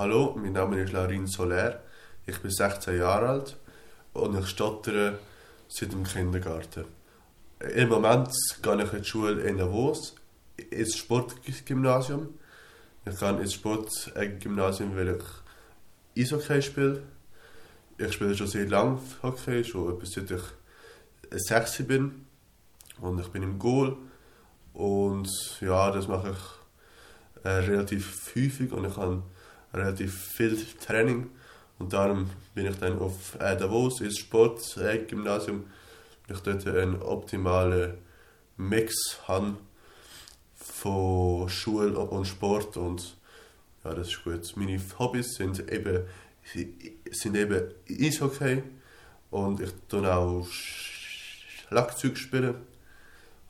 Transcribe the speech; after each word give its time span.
Hallo, 0.00 0.34
mein 0.34 0.54
Name 0.54 0.80
ist 0.80 0.94
Laurin 0.94 1.26
Soler. 1.26 1.82
Ich 2.24 2.38
bin 2.38 2.50
16 2.50 2.96
Jahre 2.96 3.28
alt 3.28 3.56
und 4.14 4.34
ich 4.34 4.46
stottere 4.46 5.18
seit 5.68 5.92
dem 5.92 6.04
Kindergarten. 6.04 6.86
Im 7.76 7.90
Moment 7.90 8.30
gehe 8.62 8.82
ich 8.82 8.92
in 8.94 9.02
die 9.02 9.04
Schule 9.04 9.42
in 9.42 9.58
Davos, 9.58 10.14
ins 10.70 10.96
Sportgymnasium. 10.96 12.30
Ich 13.04 13.18
gehe 13.18 13.40
ins 13.40 13.52
Sportgymnasium, 13.52 14.96
weil 14.96 15.18
ich 15.18 16.24
Eishockey 16.24 16.62
spiele. 16.62 17.02
Ich 17.98 18.14
spiele 18.14 18.34
schon 18.34 18.46
sehr 18.46 18.70
lange 18.70 19.00
Hockey, 19.22 19.62
schon 19.64 19.92
etwas 19.92 20.12
seit 20.12 20.30
ich 20.30 21.44
6 21.46 21.82
bin. 21.86 22.24
Und 23.02 23.20
ich 23.20 23.28
bin 23.28 23.42
im 23.42 23.58
Goal. 23.58 23.98
Und 24.72 25.28
ja, 25.60 25.90
das 25.90 26.08
mache 26.08 26.30
ich 26.30 27.44
äh, 27.44 27.50
relativ 27.50 28.34
häufig 28.34 28.72
und 28.72 28.86
ich 28.86 28.96
habe 28.96 29.22
relativ 29.72 30.14
viel 30.14 30.56
Training. 30.84 31.30
Und 31.78 31.92
darum 31.92 32.30
bin 32.54 32.66
ich 32.66 32.78
dann 32.78 32.98
auf 32.98 33.36
äh, 33.40 33.56
Davos 33.56 34.00
ins 34.00 34.18
Sportgymnasium, 34.18 35.64
weil 36.26 36.36
ich 36.36 36.42
dort 36.42 36.66
einen 36.66 37.00
optimalen 37.02 37.94
Mix 38.56 39.18
habe 39.26 39.56
von 40.54 41.48
Schule 41.48 41.98
und 41.98 42.26
Sport 42.26 42.76
und 42.76 43.16
ja, 43.84 43.94
das 43.94 44.08
ist 44.08 44.24
gut. 44.24 44.56
Meine 44.56 44.80
Hobbys 44.98 45.34
sind 45.34 45.58
eben, 45.70 46.04
sind 47.10 47.36
eben 47.36 47.70
Eishockey 47.88 48.62
und 49.30 49.60
ich 49.60 49.70
tue 49.88 50.14
auch 50.14 50.46
Schlagzeug 50.50 52.18
spielen. 52.18 52.56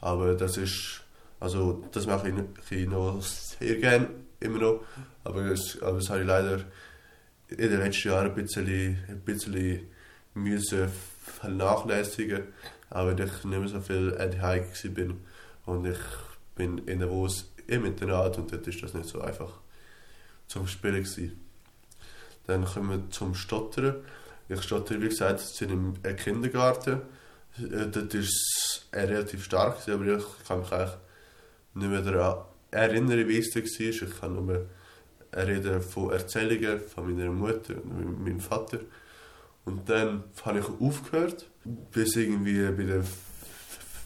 Aber 0.00 0.34
das 0.34 0.56
ist, 0.56 1.02
also 1.40 1.84
das 1.92 2.06
mache 2.06 2.32
ich 2.70 2.88
noch 2.88 3.20
sehr 3.22 3.76
gerne, 3.76 4.08
immer 4.40 4.58
noch. 4.58 4.84
Aber 5.24 5.48
das, 5.48 5.80
aber 5.80 5.98
das 5.98 6.10
habe 6.10 6.20
ich 6.20 6.26
leider 6.26 6.64
in 7.48 7.70
den 7.70 7.80
letzten 7.80 8.08
Jahren 8.08 8.30
ein 8.30 8.34
bisschen, 8.34 8.98
ein 9.08 9.20
bisschen 9.24 9.88
müssen 10.34 10.88
vernachlässigen, 11.40 12.44
aber 12.88 13.12
ich 13.12 13.44
nicht 13.44 13.44
mehr 13.44 13.68
so 13.68 13.80
viel 13.80 14.12
daheim 14.12 14.64
bin 14.94 15.20
und 15.66 15.86
ich 15.86 15.98
bin 16.54 16.78
in 16.78 17.00
Davos 17.00 17.52
im 17.66 17.84
Internat 17.84 18.38
und 18.38 18.52
dort 18.52 18.66
ist 18.66 18.82
das 18.82 18.94
nicht 18.94 19.08
so 19.08 19.20
einfach 19.20 19.52
zum 20.46 20.66
Spielen 20.66 21.04
gewesen. 21.04 21.40
Dann 22.46 22.64
kommen 22.64 22.90
wir 22.90 23.10
zum 23.10 23.34
Stottern. 23.34 23.96
Ich 24.48 24.62
stottere, 24.62 25.00
wie 25.00 25.08
gesagt, 25.08 25.62
im 25.62 25.94
Kindergarten. 26.16 27.02
Äh, 27.58 27.86
dort 27.86 28.14
ist 28.14 28.32
es 28.32 28.86
relativ 28.92 29.44
stark, 29.44 29.88
aber 29.88 30.06
ich 30.06 30.24
kann 30.46 30.60
mich 30.60 30.72
eigentlich 30.72 30.96
nicht 31.74 31.90
mehr 31.90 32.02
daran 32.02 32.44
erinnern, 32.70 33.28
wie 33.28 33.38
es 33.38 33.54
war. 33.54 33.62
Ich 33.62 34.20
kann 34.20 34.34
nur 34.34 34.66
reden 35.34 35.80
von 35.80 36.10
Erzählungen 36.10 36.80
von 36.80 37.14
meiner 37.14 37.30
Mutter 37.30 37.74
und 37.82 38.24
meinem 38.24 38.40
Vater. 38.40 38.80
Und 39.64 39.88
dann 39.88 40.24
habe 40.44 40.60
ich 40.60 40.66
aufgehört, 40.66 41.46
bis 41.64 42.16
irgendwie 42.16 42.70
bei 42.70 42.84
der 42.84 43.04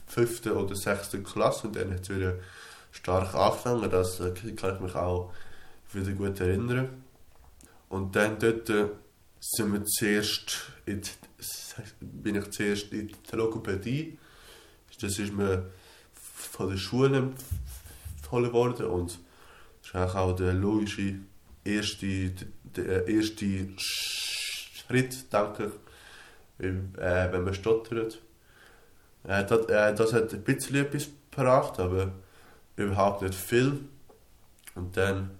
fünften 0.06 0.53
oder 0.53 0.75
sechsten 0.75 1.25
Klasse. 1.25 1.69
Und 1.69 1.77
dann 1.77 1.93
hat 1.93 2.03
es 2.03 2.11
wieder 2.11 2.37
stark 2.91 3.34
angefangen. 3.34 3.91
Das 3.91 4.19
kann 4.56 4.75
ich 4.75 4.81
mich 4.81 4.95
auch 4.95 5.33
wieder 5.93 6.12
gut 6.12 6.41
erinnern. 6.41 7.05
Und 7.89 8.17
dann 8.17 8.39
dort 8.39 8.69
äh, 8.71 8.89
sind 9.41 9.73
wir 9.73 9.84
zuerst 9.84 10.73
in 10.87 11.01
die, 11.01 11.11
bin 12.01 12.34
ich 12.37 12.51
zuerst 12.51 12.93
in 12.93 13.09
die 13.09 13.37
Logopädie. 13.37 14.19
Das 15.01 15.19
ist 15.19 15.33
mir 15.33 15.71
von 16.15 16.71
der 16.71 16.77
Schule 16.77 17.33
empfohlen 18.35 18.53
worden 18.53 18.87
und 18.87 19.19
das 19.83 20.11
ist 20.11 20.17
auch 20.17 20.35
der 20.35 20.55
logische 20.55 21.17
erste, 21.65 22.33
der 22.77 23.07
erste 23.07 23.69
Schritt, 23.77 25.33
denke 25.33 25.73
ich, 26.59 26.67
äh, 26.67 27.33
wenn 27.33 27.45
man 27.45 27.55
stottert. 27.55 28.21
Äh, 29.25 29.44
das, 29.44 29.67
äh, 29.67 29.94
das 29.94 30.12
hat 30.12 30.33
ein 30.33 30.43
bisschen 30.43 30.77
etwas 30.77 31.09
gebracht, 31.31 31.78
aber 31.78 32.12
überhaupt 32.77 33.23
nicht 33.23 33.34
viel. 33.34 33.81
Und 34.75 34.97
dann 34.97 35.31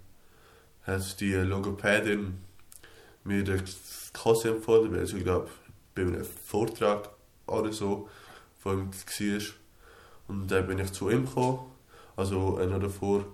hat 0.83 1.19
die 1.19 1.33
Logopädin 1.33 2.39
mir 3.23 3.43
den 3.43 3.63
Kurs 4.13 4.45
empfohlen, 4.45 4.95
weil 4.95 5.05
sie, 5.07 5.23
glaube 5.23 5.49
bei 5.95 6.01
einem 6.01 6.25
Vortrag 6.25 7.09
oder 7.47 7.71
so 7.71 8.09
von 8.59 8.91
ihm 8.91 8.91
war. 8.91 9.41
Und 10.27 10.51
dann 10.51 10.67
bin 10.67 10.79
ich 10.79 10.91
zu 10.91 11.09
ihm 11.09 11.25
gekommen. 11.25 11.74
Also 12.15 12.57
noch 12.57 12.79
davor 12.79 13.25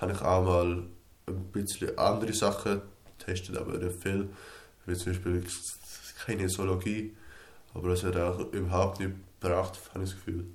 habe 0.00 0.12
ich 0.12 0.20
auch 0.20 0.44
mal 0.44 0.84
ein 1.26 1.44
bisschen 1.52 1.96
andere 1.98 2.32
Sachen 2.32 2.82
getestet, 3.18 3.56
aber 3.56 3.78
nicht 3.78 4.02
viel. 4.02 4.28
Wie 4.86 4.94
zum 4.94 5.12
Beispiel 5.12 5.44
Kinesiologie. 6.24 7.16
Aber 7.74 7.88
das 7.88 8.04
hat 8.04 8.16
auch 8.16 8.52
überhaupt 8.52 9.00
nicht 9.00 9.12
gebracht, 9.40 9.78
habe 9.94 10.04
ich 10.04 10.10
das 10.10 10.18
Gefühl. 10.18 10.46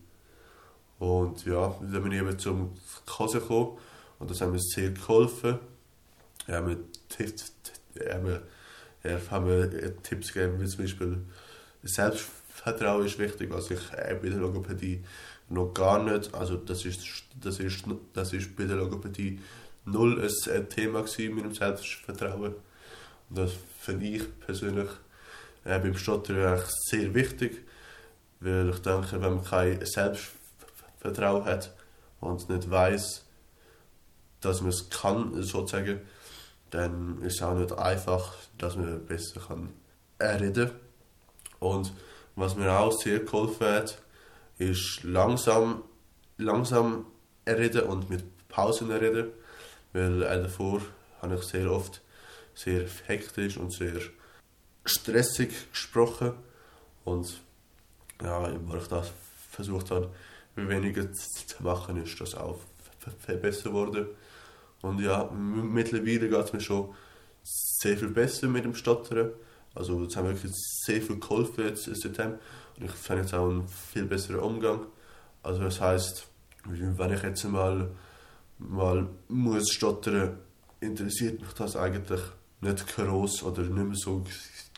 Und 1.00 1.46
ja, 1.46 1.75
dann 1.81 2.03
bin 2.03 2.12
ich 2.12 2.19
eben 2.19 2.38
zum 2.40 2.73
Kase 3.06 3.40
gekommen 3.40 3.78
und 4.19 4.29
das 4.29 4.41
hat 4.41 4.51
mir 4.51 4.59
sehr 4.59 4.91
geholfen. 4.91 5.59
Tipps, 7.09 7.53
er 7.96 8.19
mir, 8.19 8.41
er 9.03 9.31
hat 9.31 9.44
mir 9.44 10.01
Tipps 10.01 10.34
gegeben, 10.34 10.59
wie 10.59 10.67
zum 10.67 10.84
Beispiel 10.84 11.25
Selbstvertrauen 11.84 13.06
ist 13.06 13.19
wichtig, 13.19 13.51
was 13.51 13.69
ich 13.69 13.79
bei 13.91 14.29
der 14.29 14.40
Logopädie 14.40 15.03
noch 15.50 15.74
gar 15.74 16.03
nicht, 16.03 16.34
also 16.34 16.58
das 16.58 16.85
ist, 16.85 17.00
das 17.41 17.59
ist, 17.59 17.84
das 18.13 18.34
ist 18.34 18.56
bei 18.56 18.66
der 18.66 18.78
Logopädie 18.78 19.40
null 19.85 20.22
ein 20.22 20.69
Thema 20.69 21.02
gewesen 21.02 21.35
mit 21.35 21.46
dem 21.46 21.53
Selbstvertrauen. 21.53 22.56
Und 23.30 23.38
das 23.38 23.52
finde 23.80 24.06
ich 24.08 24.40
persönlich 24.40 24.90
äh, 25.63 25.80
beim 25.80 25.97
Stottern 25.97 26.62
sehr 26.90 27.13
wichtig, 27.13 27.66
weil 28.40 28.69
ich 28.69 28.80
denke, 28.80 29.22
wenn 29.22 29.35
man 29.35 29.44
kein 29.44 29.85
Selbstvertrauen 29.85 31.46
hat 31.46 31.74
und 32.19 32.50
nicht 32.50 32.69
weiß, 32.69 33.24
dass 34.41 34.62
man 34.62 34.69
es 34.69 34.90
kann, 34.90 35.41
sozusagen, 35.41 36.02
dann 36.69 37.22
ist 37.22 37.35
es 37.35 37.41
auch 37.41 37.56
nicht 37.56 37.72
einfach, 37.78 38.35
dass 38.58 38.75
man 38.75 39.06
besser 39.06 39.40
kann 39.40 39.69
reden 40.22 40.72
Und 41.59 41.94
was 42.35 42.56
mir 42.56 42.72
auch 42.72 42.91
sehr 42.91 43.19
geholfen 43.19 43.68
hat, 43.68 43.97
ist 44.57 45.03
langsam, 45.03 45.84
langsam 46.38 47.06
reden 47.47 47.84
und 47.84 48.09
mit 48.09 48.23
Pausen 48.47 48.91
reden. 48.91 49.28
Weil 49.94 50.23
auch 50.23 50.44
davor 50.44 50.81
habe 51.22 51.35
ich 51.35 51.44
sehr 51.44 51.72
oft 51.72 52.01
sehr 52.53 52.85
hektisch 53.06 53.57
und 53.57 53.72
sehr 53.72 54.00
stressig 54.85 55.51
gesprochen. 55.72 56.34
Und 57.06 57.41
ja, 58.22 58.50
weil 58.66 58.81
ich 58.81 58.88
das 58.88 59.12
versucht 59.51 59.91
habe, 59.91 60.09
weniger 60.56 61.12
zu 61.13 61.63
machen, 61.63 62.03
ist 62.03 62.19
das 62.19 62.35
auch 62.35 62.59
besser 63.41 63.69
geworden. 63.69 64.07
Und 64.81 65.00
ja, 65.00 65.29
mittlerweile 65.31 66.29
geht 66.29 66.46
es 66.46 66.53
mir 66.53 66.62
schon 66.62 66.94
sehr 67.44 67.97
viel 67.97 68.09
besser 68.09 68.47
mit 68.47 68.66
dem 68.66 68.75
Stottern. 68.75 69.31
Also 69.78 70.04
es 70.04 70.16
hat 70.16 70.24
mir 70.24 70.32
wirklich 70.32 70.54
sehr 70.56 71.02
viel 71.02 71.20
geholfen 71.20 71.66
jetzt 71.66 71.90
seitdem. 71.94 72.34
Und 72.78 72.86
ich 72.86 72.92
finde 72.92 73.22
jetzt 73.22 73.34
auch 73.34 73.50
einen 73.50 73.68
viel 73.68 74.06
besseren 74.06 74.40
Umgang. 74.40 74.88
Also 75.44 75.62
das 75.62 75.80
heißt, 75.80 76.28
wenn 76.66 77.14
ich 77.14 77.24
jetzt 77.24 77.44
mal 77.46 77.90
mal 78.60 79.08
muss 79.28 79.72
stottern, 79.72 80.40
interessiert 80.80 81.40
mich 81.40 81.54
das 81.54 81.76
eigentlich 81.76 82.22
nicht 82.62 82.88
groß 82.96 83.44
oder 83.44 83.62
nicht 83.62 83.88
mehr 83.88 83.96
so 83.96 84.24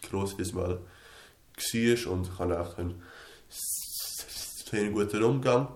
groß, 0.10 0.38
wie 0.38 0.42
es 0.42 0.54
mal 0.54 0.70
war 0.70 2.14
und 2.14 2.28
ich 2.28 2.40
habe 2.40 2.60
auch 2.60 2.78
einen 2.78 3.02
sehr 4.70 4.90
guten 4.92 5.24
Umgang. 5.24 5.68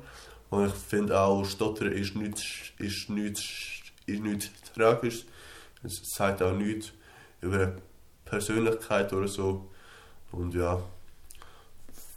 Und 0.49 0.67
ich 0.67 0.73
finde 0.73 1.19
auch, 1.19 1.43
Stottern 1.45 1.91
ist 1.91 2.15
nichts, 2.15 2.43
ist 2.77 3.09
nichts, 3.09 3.43
ist 4.05 4.21
nichts 4.21 4.49
tragisch. 4.73 5.25
Es 5.83 5.99
sagt 6.15 6.41
auch 6.41 6.55
nichts 6.55 6.91
über 7.41 7.75
Persönlichkeit 8.25 9.11
oder 9.13 9.27
so. 9.27 9.69
Und 10.31 10.53
ja, 10.53 10.81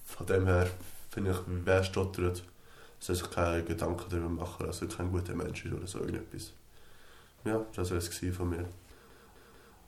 von 0.07 0.27
dem 0.27 0.47
her 0.47 0.69
finde 1.11 1.33
ich, 1.33 1.37
wer 1.65 1.85
stottert, 1.85 2.43
soll 2.99 3.17
sich 3.17 3.31
keine 3.31 3.63
Gedanken 3.63 4.05
darüber 4.09 4.29
machen, 4.29 4.67
er 4.67 4.89
kein 4.89 5.11
guter 5.11 5.35
Mensch 5.35 5.65
ist 5.65 5.73
oder 5.73 5.87
so 5.87 6.01
irgendetwas. 6.01 6.53
Ja, 7.45 7.65
das 7.75 7.91
war 7.91 7.99
es 7.99 8.11
von 8.37 8.51
mir. 8.51 8.65